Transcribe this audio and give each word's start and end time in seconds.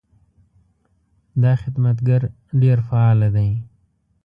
دا 1.41 1.53
خدمتګر 1.61 2.21
ډېر 2.61 2.77
فعاله 2.87 3.29
ده. 3.35 3.47